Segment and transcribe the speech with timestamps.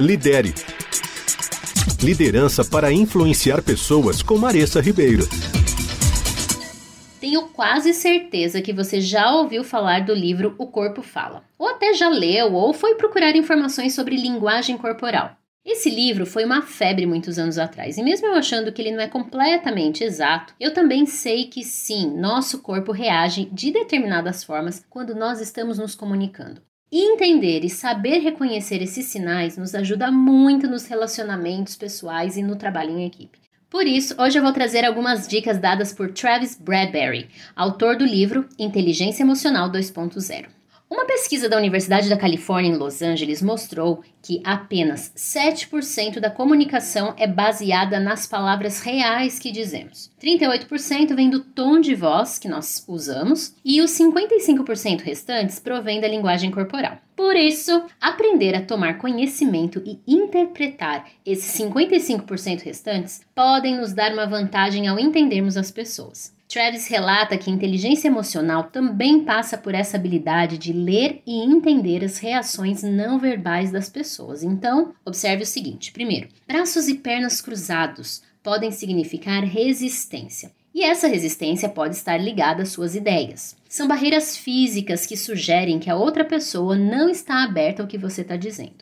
[0.00, 0.54] Lidere.
[2.02, 5.28] Liderança para influenciar pessoas com Maressa Ribeiro.
[7.20, 11.92] Tenho quase certeza que você já ouviu falar do livro O Corpo Fala, ou até
[11.92, 15.36] já leu ou foi procurar informações sobre linguagem corporal.
[15.64, 19.00] Esse livro foi uma febre muitos anos atrás, e mesmo eu achando que ele não
[19.00, 25.14] é completamente exato, eu também sei que sim, nosso corpo reage de determinadas formas quando
[25.14, 26.62] nós estamos nos comunicando.
[26.92, 32.98] Entender e saber reconhecer esses sinais nos ajuda muito nos relacionamentos pessoais e no trabalho
[32.98, 33.38] em equipe.
[33.70, 38.46] Por isso, hoje eu vou trazer algumas dicas dadas por Travis Bradbury, autor do livro
[38.58, 40.61] Inteligência Emocional 2.0.
[40.92, 47.14] Uma pesquisa da Universidade da Califórnia em Los Angeles mostrou que apenas 7% da comunicação
[47.16, 50.10] é baseada nas palavras reais que dizemos.
[50.22, 56.06] 38% vem do tom de voz que nós usamos e os 55% restantes provém da
[56.06, 56.98] linguagem corporal.
[57.16, 64.26] Por isso, aprender a tomar conhecimento e interpretar esses 55% restantes podem nos dar uma
[64.26, 66.34] vantagem ao entendermos as pessoas.
[66.52, 72.18] Travis relata que inteligência emocional também passa por essa habilidade de ler e entender as
[72.18, 74.42] reações não verbais das pessoas.
[74.42, 80.52] Então, observe o seguinte: primeiro, braços e pernas cruzados podem significar resistência.
[80.74, 83.56] E essa resistência pode estar ligada às suas ideias.
[83.66, 88.20] São barreiras físicas que sugerem que a outra pessoa não está aberta ao que você
[88.20, 88.81] está dizendo.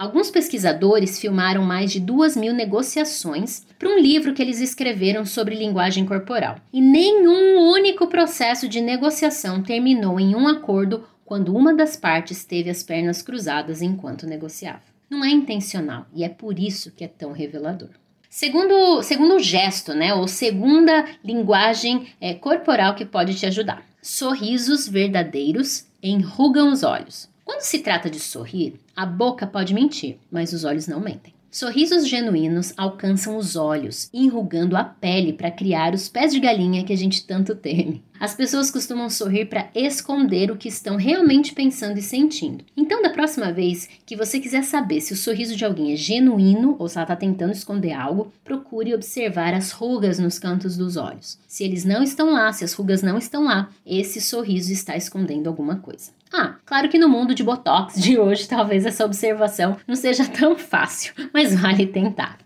[0.00, 5.54] Alguns pesquisadores filmaram mais de duas mil negociações para um livro que eles escreveram sobre
[5.54, 6.56] linguagem corporal.
[6.72, 12.70] E nenhum único processo de negociação terminou em um acordo quando uma das partes teve
[12.70, 14.80] as pernas cruzadas enquanto negociava.
[15.10, 17.90] Não é intencional e é por isso que é tão revelador.
[18.30, 23.84] Segundo, segundo gesto, né, ou segunda linguagem é, corporal que pode te ajudar.
[24.00, 27.29] Sorrisos verdadeiros enrugam os olhos.
[27.50, 31.34] Quando se trata de sorrir, a boca pode mentir, mas os olhos não mentem.
[31.50, 36.92] Sorrisos genuínos alcançam os olhos, enrugando a pele para criar os pés de galinha que
[36.92, 38.04] a gente tanto teme.
[38.20, 42.64] As pessoas costumam sorrir para esconder o que estão realmente pensando e sentindo.
[42.76, 46.76] Então, da próxima vez que você quiser saber se o sorriso de alguém é genuíno
[46.78, 51.36] ou se ela está tentando esconder algo, procure observar as rugas nos cantos dos olhos.
[51.48, 55.48] Se eles não estão lá, se as rugas não estão lá, esse sorriso está escondendo
[55.48, 56.12] alguma coisa.
[56.32, 60.56] Ah, claro que no mundo de botox de hoje talvez essa observação não seja tão
[60.56, 62.38] fácil, mas vale tentar.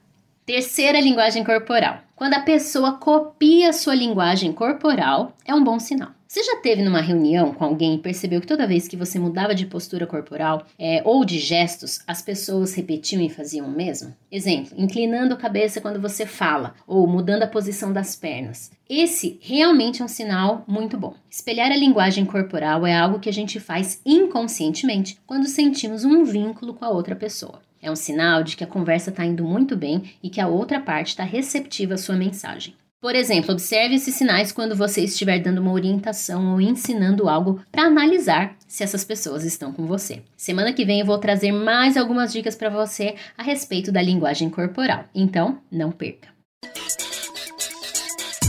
[0.47, 2.00] Terceira linguagem corporal.
[2.15, 6.11] Quando a pessoa copia sua linguagem corporal, é um bom sinal.
[6.34, 9.55] Você já teve numa reunião com alguém e percebeu que toda vez que você mudava
[9.55, 14.12] de postura corporal é, ou de gestos, as pessoas repetiam e faziam o mesmo?
[14.33, 18.72] Exemplo, inclinando a cabeça quando você fala ou mudando a posição das pernas.
[18.91, 21.15] Esse realmente é um sinal muito bom.
[21.31, 26.75] Espelhar a linguagem corporal é algo que a gente faz inconscientemente quando sentimos um vínculo
[26.75, 27.62] com a outra pessoa.
[27.81, 30.81] É um sinal de que a conversa está indo muito bem e que a outra
[30.81, 32.75] parte está receptiva à sua mensagem.
[33.04, 37.82] Por exemplo, observe esses sinais quando você estiver dando uma orientação ou ensinando algo para
[37.82, 40.22] analisar se essas pessoas estão com você.
[40.34, 44.48] Semana que vem eu vou trazer mais algumas dicas para você a respeito da linguagem
[44.48, 45.04] corporal.
[45.15, 46.28] Então, não perca.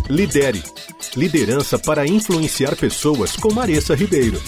[0.10, 0.64] Lidere.
[1.18, 4.42] Liderança para influenciar pessoas com Maressa Ribeiro.